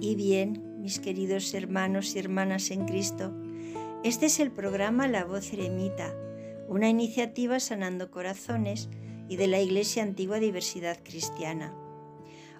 y 0.00 0.14
bien, 0.14 0.80
mis 0.80 0.98
queridos 0.98 1.52
hermanos 1.52 2.16
y 2.16 2.18
hermanas 2.18 2.70
en 2.70 2.86
Cristo. 2.86 3.34
Este 4.02 4.26
es 4.26 4.40
el 4.40 4.50
programa 4.50 5.08
La 5.08 5.24
Voz 5.24 5.52
Eremita, 5.52 6.14
una 6.68 6.88
iniciativa 6.88 7.60
sanando 7.60 8.10
corazones 8.10 8.88
y 9.28 9.36
de 9.36 9.46
la 9.46 9.60
Iglesia 9.60 10.02
Antigua 10.02 10.40
Diversidad 10.40 10.98
Cristiana. 11.04 11.74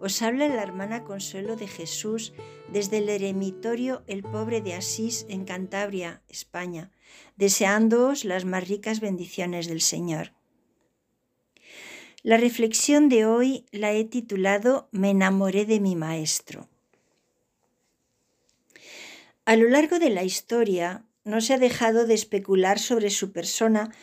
Os 0.00 0.22
habla 0.22 0.48
la 0.48 0.62
hermana 0.62 1.04
Consuelo 1.04 1.56
de 1.56 1.68
Jesús 1.68 2.32
desde 2.72 2.98
el 2.98 3.08
eremitorio 3.10 4.02
El 4.06 4.22
Pobre 4.22 4.62
de 4.62 4.74
Asís 4.74 5.26
en 5.28 5.44
Cantabria, 5.44 6.22
España, 6.28 6.90
deseándoos 7.36 8.24
las 8.24 8.46
más 8.46 8.66
ricas 8.66 9.00
bendiciones 9.00 9.68
del 9.68 9.82
Señor. 9.82 10.32
La 12.22 12.38
reflexión 12.38 13.10
de 13.10 13.26
hoy 13.26 13.66
la 13.72 13.92
he 13.92 14.04
titulado 14.04 14.88
Me 14.90 15.10
enamoré 15.10 15.66
de 15.66 15.80
mi 15.80 15.96
maestro. 15.96 16.68
A 19.46 19.54
lo 19.54 19.68
largo 19.68 20.00
de 20.00 20.10
la 20.10 20.24
historia 20.24 21.04
no 21.22 21.40
se 21.40 21.54
ha 21.54 21.58
dejado 21.58 22.04
de 22.04 22.14
especular 22.14 22.80
sobre 22.80 23.10
su 23.10 23.30
persona, 23.30 23.94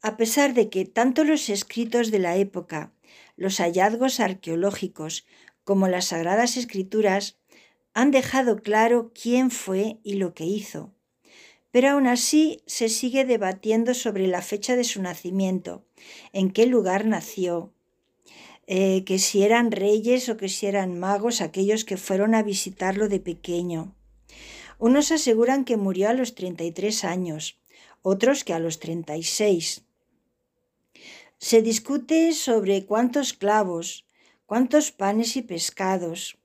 a 0.00 0.16
pesar 0.16 0.54
de 0.54 0.70
que 0.70 0.86
tanto 0.86 1.22
los 1.22 1.50
escritos 1.50 2.10
de 2.10 2.18
la 2.18 2.36
época, 2.36 2.94
los 3.36 3.58
hallazgos 3.58 4.20
arqueológicos, 4.20 5.26
como 5.64 5.86
las 5.86 6.06
sagradas 6.06 6.56
escrituras 6.56 7.36
han 7.92 8.10
dejado 8.10 8.62
claro 8.62 9.12
quién 9.12 9.50
fue 9.50 9.98
y 10.02 10.14
lo 10.14 10.32
que 10.32 10.46
hizo. 10.46 10.94
Pero 11.70 11.90
aún 11.90 12.06
así 12.06 12.62
se 12.64 12.88
sigue 12.88 13.26
debatiendo 13.26 13.92
sobre 13.92 14.26
la 14.28 14.40
fecha 14.40 14.76
de 14.76 14.84
su 14.84 15.02
nacimiento, 15.02 15.84
en 16.32 16.50
qué 16.50 16.64
lugar 16.64 17.04
nació, 17.04 17.74
eh, 18.66 19.04
que 19.04 19.18
si 19.18 19.42
eran 19.42 19.72
reyes 19.72 20.30
o 20.30 20.38
que 20.38 20.48
si 20.48 20.64
eran 20.64 20.98
magos 20.98 21.42
aquellos 21.42 21.84
que 21.84 21.98
fueron 21.98 22.34
a 22.34 22.42
visitarlo 22.42 23.10
de 23.10 23.20
pequeño. 23.20 23.94
Unos 24.78 25.10
aseguran 25.10 25.64
que 25.64 25.76
murió 25.76 26.10
a 26.10 26.12
los 26.12 26.34
33 26.34 27.04
años, 27.04 27.58
otros 28.02 28.44
que 28.44 28.52
a 28.52 28.58
los 28.58 28.78
36. 28.78 29.82
Se 31.38 31.62
discute 31.62 32.32
sobre 32.32 32.84
cuántos 32.84 33.32
clavos, 33.32 34.06
cuántos 34.44 34.92
panes 34.92 35.36
y 35.36 35.42
pescados, 35.42 36.38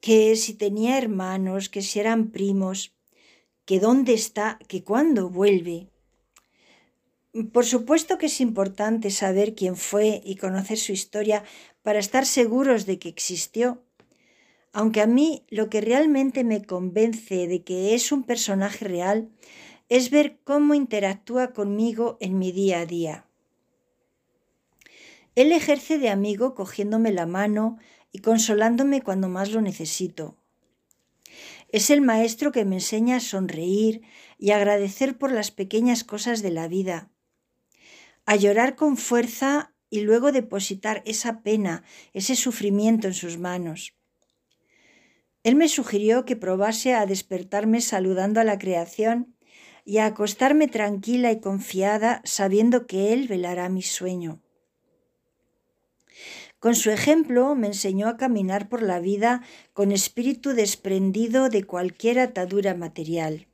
que 0.00 0.36
si 0.36 0.54
tenía 0.54 0.96
hermanos, 0.98 1.68
que 1.68 1.82
si 1.82 2.00
eran 2.00 2.30
primos, 2.30 2.94
que 3.66 3.78
dónde 3.78 4.14
está, 4.14 4.58
que 4.68 4.82
cuándo 4.82 5.28
vuelve. 5.28 5.88
Por 7.52 7.64
supuesto 7.64 8.16
que 8.16 8.26
es 8.26 8.40
importante 8.40 9.10
saber 9.10 9.54
quién 9.54 9.76
fue 9.76 10.22
y 10.24 10.36
conocer 10.36 10.78
su 10.78 10.92
historia 10.92 11.44
para 11.82 11.98
estar 11.98 12.26
seguros 12.26 12.86
de 12.86 12.98
que 12.98 13.08
existió, 13.08 13.82
aunque 14.74 15.00
a 15.00 15.06
mí 15.06 15.46
lo 15.50 15.70
que 15.70 15.80
realmente 15.80 16.42
me 16.42 16.64
convence 16.64 17.46
de 17.46 17.62
que 17.62 17.94
es 17.94 18.10
un 18.10 18.24
personaje 18.24 18.84
real 18.84 19.30
es 19.88 20.10
ver 20.10 20.40
cómo 20.42 20.74
interactúa 20.74 21.52
conmigo 21.52 22.18
en 22.20 22.38
mi 22.38 22.50
día 22.50 22.80
a 22.80 22.86
día. 22.86 23.26
Él 25.36 25.52
ejerce 25.52 25.98
de 25.98 26.10
amigo 26.10 26.56
cogiéndome 26.56 27.12
la 27.12 27.24
mano 27.24 27.78
y 28.10 28.18
consolándome 28.18 29.00
cuando 29.00 29.28
más 29.28 29.52
lo 29.52 29.60
necesito. 29.60 30.36
Es 31.70 31.90
el 31.90 32.00
maestro 32.00 32.50
que 32.50 32.64
me 32.64 32.76
enseña 32.76 33.16
a 33.16 33.20
sonreír 33.20 34.02
y 34.38 34.50
agradecer 34.50 35.16
por 35.18 35.30
las 35.30 35.52
pequeñas 35.52 36.02
cosas 36.02 36.42
de 36.42 36.50
la 36.50 36.66
vida, 36.66 37.10
a 38.26 38.34
llorar 38.34 38.74
con 38.74 38.96
fuerza 38.96 39.72
y 39.88 40.00
luego 40.00 40.32
depositar 40.32 41.02
esa 41.06 41.42
pena, 41.42 41.84
ese 42.12 42.34
sufrimiento 42.34 43.06
en 43.06 43.14
sus 43.14 43.38
manos. 43.38 43.94
Él 45.44 45.56
me 45.56 45.68
sugirió 45.68 46.24
que 46.24 46.36
probase 46.36 46.94
a 46.94 47.04
despertarme 47.04 47.82
saludando 47.82 48.40
a 48.40 48.44
la 48.44 48.58
creación 48.58 49.36
y 49.84 49.98
a 49.98 50.06
acostarme 50.06 50.68
tranquila 50.68 51.30
y 51.32 51.40
confiada 51.40 52.22
sabiendo 52.24 52.86
que 52.86 53.12
Él 53.12 53.28
velará 53.28 53.68
mi 53.68 53.82
sueño. 53.82 54.40
Con 56.58 56.74
su 56.74 56.90
ejemplo 56.90 57.54
me 57.54 57.66
enseñó 57.66 58.08
a 58.08 58.16
caminar 58.16 58.70
por 58.70 58.80
la 58.82 59.00
vida 59.00 59.42
con 59.74 59.92
espíritu 59.92 60.54
desprendido 60.54 61.50
de 61.50 61.64
cualquier 61.64 62.20
atadura 62.20 62.74
material. 62.74 63.46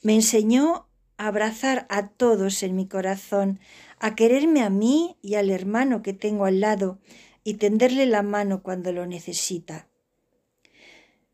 Me 0.00 0.14
enseñó 0.14 0.86
a 1.18 1.26
abrazar 1.26 1.86
a 1.90 2.08
todos 2.08 2.62
en 2.62 2.76
mi 2.76 2.88
corazón, 2.88 3.60
a 3.98 4.14
quererme 4.14 4.62
a 4.62 4.70
mí 4.70 5.18
y 5.20 5.34
al 5.34 5.50
hermano 5.50 6.00
que 6.00 6.14
tengo 6.14 6.46
al 6.46 6.60
lado 6.60 6.98
y 7.44 7.54
tenderle 7.54 8.06
la 8.06 8.22
mano 8.22 8.62
cuando 8.62 8.90
lo 8.92 9.04
necesita. 9.04 9.87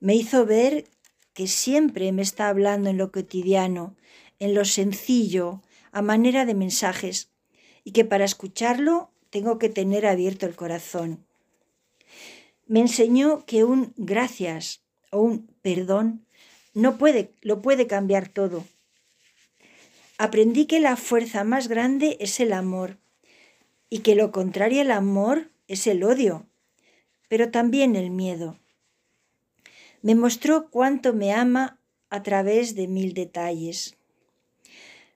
Me 0.05 0.15
hizo 0.15 0.45
ver 0.45 0.85
que 1.33 1.47
siempre 1.47 2.13
me 2.13 2.21
está 2.21 2.51
hablando 2.51 2.91
en 2.91 2.99
lo 2.99 3.11
cotidiano, 3.11 3.97
en 4.39 4.53
lo 4.53 4.67
sencillo, 4.67 5.63
a 5.93 6.03
manera 6.03 6.45
de 6.45 6.53
mensajes, 6.53 7.31
y 7.85 7.93
que 7.93 8.05
para 8.05 8.27
escucharlo 8.27 9.11
tengo 9.31 9.59
que 9.59 9.71
tener 9.71 10.05
abierto 10.05 10.45
el 10.45 10.57
corazón. 10.57 11.25
Me 12.67 12.81
enseñó 12.81 13.47
que 13.47 13.65
un 13.65 13.95
gracias 13.97 14.83
o 15.11 15.21
un 15.21 15.47
perdón 15.63 16.27
no 16.75 16.99
puede, 16.99 17.33
lo 17.41 17.63
puede 17.63 17.87
cambiar 17.87 18.29
todo. 18.29 18.67
Aprendí 20.19 20.67
que 20.67 20.81
la 20.81 20.97
fuerza 20.97 21.45
más 21.45 21.67
grande 21.67 22.19
es 22.21 22.41
el 22.41 22.53
amor 22.53 22.99
y 23.89 24.01
que 24.01 24.17
lo 24.17 24.33
contrario 24.33 24.83
al 24.83 24.91
amor 24.91 25.51
es 25.67 25.87
el 25.87 26.05
odio, 26.05 26.47
pero 27.31 27.51
también 27.51 27.97
el 27.97 28.11
miedo 28.11 28.59
me 30.05 30.15
mostró 30.15 30.69
cuánto 30.69 31.15
me 31.15 31.33
ama 31.33 31.81
a 32.11 32.23
través 32.23 32.75
de 32.75 32.89
mil 32.89 33.15
detalles. 33.15 33.97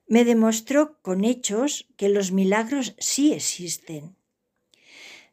Me 0.07 0.25
demostró 0.25 0.97
con 1.03 1.25
hechos 1.25 1.87
que 1.99 2.09
los 2.09 2.33
milagros 2.33 2.95
sí 2.99 3.35
existen. 3.35 4.17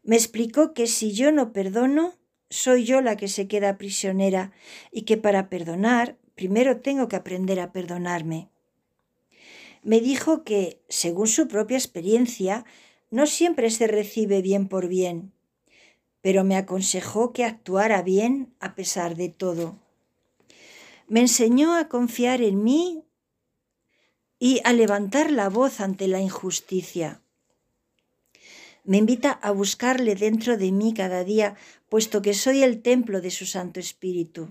Me 0.04 0.18
explicó 0.18 0.74
que 0.74 0.88
si 0.88 1.14
yo 1.14 1.32
no 1.32 1.54
perdono, 1.54 2.16
soy 2.50 2.84
yo 2.84 3.00
la 3.00 3.16
que 3.16 3.30
se 3.30 3.48
queda 3.48 3.78
prisionera 3.78 4.52
y 4.92 5.04
que 5.04 5.16
para 5.16 5.48
perdonar 5.48 6.18
primero 6.36 6.82
tengo 6.82 7.08
que 7.08 7.16
aprender 7.16 7.62
a 7.62 7.72
perdonarme. 7.72 8.50
Me 9.84 10.02
dijo 10.02 10.44
que, 10.44 10.82
según 10.90 11.28
su 11.28 11.48
propia 11.48 11.78
experiencia, 11.78 12.66
no 13.10 13.26
siempre 13.26 13.70
se 13.70 13.88
recibe 13.88 14.42
bien 14.42 14.68
por 14.68 14.90
bien, 14.90 15.32
pero 16.26 16.44
me 16.44 16.56
aconsejó 16.56 17.34
que 17.34 17.44
actuara 17.44 18.02
bien 18.02 18.52
a 18.60 18.74
pesar 18.74 19.16
de 19.16 19.30
todo. 19.30 19.78
Me 21.08 21.20
enseñó 21.20 21.76
a 21.76 21.88
confiar 21.88 22.42
en 22.42 22.64
mí 22.64 23.04
y 24.40 24.60
a 24.64 24.74
levantar 24.74 25.30
la 25.30 25.50
voz 25.50 25.80
ante 25.80 26.08
la 26.08 26.22
injusticia. 26.22 27.22
Me 28.84 28.98
invita 28.98 29.34
a 29.34 29.52
buscarle 29.52 30.16
dentro 30.16 30.58
de 30.58 30.72
mí 30.72 30.96
cada 30.96 31.24
día, 31.24 31.58
puesto 31.90 32.24
que 32.24 32.34
soy 32.34 32.64
el 32.64 32.82
templo 32.82 33.22
de 33.22 33.30
su 33.30 33.46
Santo 33.46 33.80
Espíritu. 33.80 34.50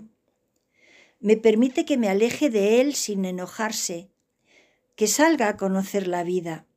Me 1.19 1.35
permite 1.35 1.83
que 1.83 1.97
me 1.97 2.07
aleje 2.07 2.49
de 2.49 2.79
él 2.79 2.95
sin 2.95 3.25
enojarse, 3.25 4.07
que 4.95 5.07
salga 5.07 5.49
a 5.49 5.57
conocer 5.57 6.07
la 6.07 6.23
vida, 6.23 6.67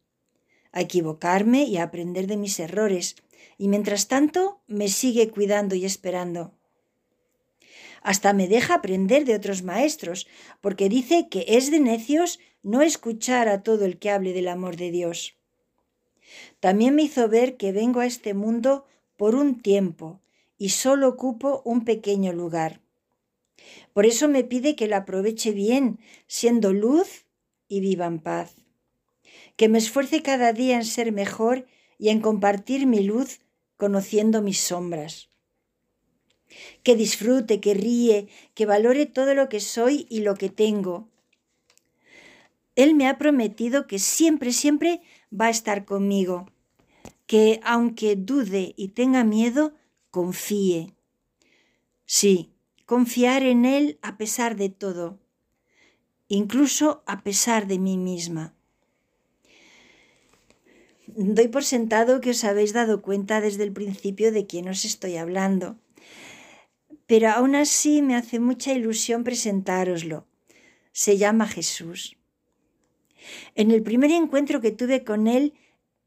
a 0.72 0.80
equivocarme 0.80 1.62
y 1.62 1.76
a 1.76 1.84
aprender 1.84 2.26
de 2.26 2.36
mis 2.36 2.58
errores, 2.58 3.14
y 3.56 3.68
mientras 3.68 4.08
tanto 4.08 4.60
me 4.66 4.88
sigue 4.88 5.30
cuidando 5.30 5.74
y 5.74 5.84
esperando. 5.84 6.52
Hasta 8.02 8.32
me 8.32 8.48
deja 8.48 8.74
aprender 8.74 9.24
de 9.24 9.34
otros 9.34 9.62
maestros, 9.62 10.26
porque 10.60 10.88
dice 10.88 11.28
que 11.28 11.44
es 11.48 11.70
de 11.70 11.80
necios 11.80 12.38
no 12.62 12.82
escuchar 12.82 13.48
a 13.48 13.62
todo 13.62 13.84
el 13.84 13.98
que 13.98 14.10
hable 14.10 14.32
del 14.32 14.48
amor 14.48 14.76
de 14.76 14.90
Dios. 14.90 15.36
También 16.60 16.94
me 16.94 17.02
hizo 17.02 17.28
ver 17.28 17.56
que 17.56 17.72
vengo 17.72 18.00
a 18.00 18.06
este 18.06 18.34
mundo 18.34 18.86
por 19.16 19.34
un 19.34 19.60
tiempo 19.60 20.20
y 20.58 20.70
solo 20.70 21.08
ocupo 21.08 21.62
un 21.64 21.84
pequeño 21.84 22.32
lugar. 22.32 22.80
Por 23.92 24.06
eso 24.06 24.28
me 24.28 24.44
pide 24.44 24.76
que 24.76 24.88
lo 24.88 24.96
aproveche 24.96 25.52
bien, 25.52 25.98
siendo 26.26 26.72
luz 26.72 27.26
y 27.68 27.80
viva 27.80 28.06
en 28.06 28.20
paz. 28.20 28.54
Que 29.56 29.68
me 29.68 29.78
esfuerce 29.78 30.22
cada 30.22 30.52
día 30.52 30.76
en 30.76 30.84
ser 30.84 31.12
mejor 31.12 31.66
y 31.98 32.10
en 32.10 32.20
compartir 32.20 32.86
mi 32.86 33.02
luz 33.02 33.40
conociendo 33.76 34.40
mis 34.40 34.60
sombras. 34.60 35.28
Que 36.82 36.96
disfrute, 36.96 37.60
que 37.60 37.74
ríe, 37.74 38.28
que 38.54 38.64
valore 38.64 39.06
todo 39.06 39.34
lo 39.34 39.48
que 39.48 39.60
soy 39.60 40.06
y 40.08 40.20
lo 40.20 40.34
que 40.36 40.48
tengo. 40.48 41.08
Él 42.76 42.94
me 42.94 43.08
ha 43.08 43.18
prometido 43.18 43.86
que 43.86 43.98
siempre, 43.98 44.52
siempre 44.52 45.02
va 45.32 45.46
a 45.46 45.50
estar 45.50 45.84
conmigo, 45.84 46.46
que 47.26 47.60
aunque 47.64 48.16
dude 48.16 48.74
y 48.76 48.88
tenga 48.88 49.24
miedo, 49.24 49.74
confíe. 50.10 50.94
Sí, 52.06 52.52
confiar 52.86 53.42
en 53.42 53.64
Él 53.64 53.98
a 54.00 54.16
pesar 54.16 54.56
de 54.56 54.70
todo, 54.70 55.18
incluso 56.28 57.02
a 57.06 57.22
pesar 57.22 57.66
de 57.66 57.78
mí 57.78 57.98
misma 57.98 58.57
doy 61.16 61.48
por 61.48 61.64
sentado 61.64 62.20
que 62.20 62.30
os 62.30 62.44
habéis 62.44 62.72
dado 62.72 63.02
cuenta 63.02 63.40
desde 63.40 63.64
el 63.64 63.72
principio 63.72 64.32
de 64.32 64.46
quién 64.46 64.68
os 64.68 64.84
estoy 64.84 65.16
hablando. 65.16 65.76
pero 67.08 67.30
aún 67.30 67.56
así 67.56 68.02
me 68.02 68.14
hace 68.14 68.38
mucha 68.38 68.72
ilusión 68.74 69.24
presentároslo. 69.24 70.26
Se 70.92 71.16
llama 71.16 71.48
Jesús. 71.48 72.18
En 73.54 73.70
el 73.70 73.82
primer 73.82 74.10
encuentro 74.10 74.60
que 74.60 74.72
tuve 74.72 75.04
con 75.04 75.26
él, 75.26 75.54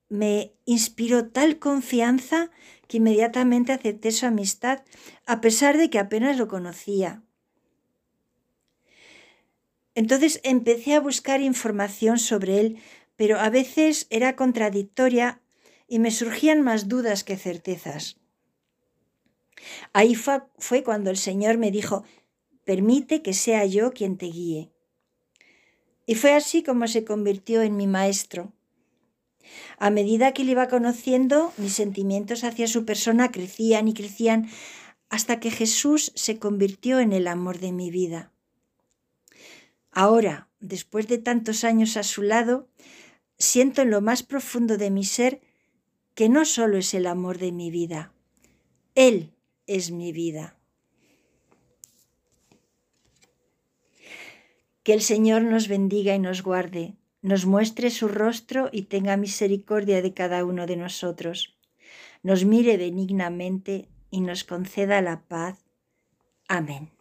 me 0.09 0.53
inspiró 0.65 1.27
tal 1.29 1.57
confianza 1.57 2.51
que 2.87 2.97
inmediatamente 2.97 3.73
acepté 3.73 4.11
su 4.11 4.27
amistad, 4.27 4.83
a 5.25 5.41
pesar 5.41 5.77
de 5.77 5.89
que 5.89 5.97
apenas 5.97 6.37
lo 6.37 6.47
conocía. 6.47 7.23
Entonces 9.95 10.39
empecé 10.43 10.93
a 10.93 10.99
buscar 10.99 11.41
información 11.41 12.19
sobre 12.19 12.59
él, 12.59 12.77
pero 13.21 13.39
a 13.39 13.51
veces 13.51 14.07
era 14.09 14.35
contradictoria 14.35 15.43
y 15.87 15.99
me 15.99 16.09
surgían 16.09 16.63
más 16.63 16.87
dudas 16.87 17.23
que 17.23 17.37
certezas. 17.37 18.17
Ahí 19.93 20.15
fue, 20.15 20.83
cuando 20.83 21.11
el 21.11 21.17
Señor 21.17 21.59
me 21.59 21.69
dijo, 21.69 22.03
permite 22.65 23.21
que 23.21 23.33
sea 23.33 23.63
yo 23.67 23.91
quien 23.91 24.17
te 24.17 24.25
guíe. 24.25 24.71
Y 26.07 26.15
fue 26.15 26.33
así 26.33 26.63
como 26.63 26.87
se 26.87 27.05
convirtió 27.05 27.61
en 27.61 27.77
mi 27.77 27.85
maestro. 27.85 28.53
A 29.77 29.91
medida 29.91 30.33
que 30.33 30.43
le 30.43 30.53
iba 30.53 30.67
conociendo, 30.67 31.53
mis 31.57 31.73
sentimientos 31.73 32.43
hacia 32.43 32.65
su 32.65 32.85
persona 32.85 33.31
crecían 33.31 33.87
y 33.87 33.93
crecían 33.93 34.49
hasta 35.09 35.39
que 35.39 35.51
Jesús 35.51 36.11
se 36.15 36.39
convirtió 36.39 36.99
en 36.99 37.13
el 37.13 37.27
amor 37.27 37.59
de 37.59 37.71
mi 37.71 37.91
vida. 37.91 38.31
Ahora, 39.91 40.49
después 40.59 41.07
de 41.07 41.19
tantos 41.19 41.63
años 41.63 41.97
a 41.97 42.03
su 42.03 42.23
lado, 42.23 42.67
siento 43.41 43.81
en 43.81 43.89
lo 43.89 44.01
más 44.01 44.23
profundo 44.23 44.77
de 44.77 44.91
mi 44.91 45.03
ser 45.03 45.41
que 46.15 46.29
no 46.29 46.45
solo 46.45 46.77
es 46.77 46.93
el 46.93 47.07
amor 47.07 47.37
de 47.37 47.51
mi 47.51 47.71
vida, 47.71 48.13
Él 48.95 49.33
es 49.67 49.91
mi 49.91 50.11
vida. 50.11 50.55
Que 54.83 54.93
el 54.93 55.01
Señor 55.01 55.43
nos 55.43 55.67
bendiga 55.67 56.15
y 56.15 56.19
nos 56.19 56.41
guarde 56.41 56.95
nos 57.21 57.45
muestre 57.45 57.89
su 57.91 58.07
rostro 58.07 58.69
y 58.71 58.83
tenga 58.83 59.15
misericordia 59.17 60.01
de 60.01 60.13
cada 60.13 60.43
uno 60.43 60.65
de 60.65 60.75
nosotros, 60.75 61.55
nos 62.23 62.45
mire 62.45 62.77
benignamente 62.77 63.89
y 64.09 64.21
nos 64.21 64.43
conceda 64.43 65.01
la 65.01 65.21
paz. 65.21 65.63
Amén. 66.47 67.00